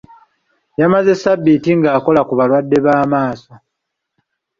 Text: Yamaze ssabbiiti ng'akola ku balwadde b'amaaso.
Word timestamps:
Yamaze 0.79 1.11
ssabbiiti 1.15 1.71
ng'akola 1.77 2.21
ku 2.27 2.33
balwadde 2.39 2.77
b'amaaso. 2.85 3.53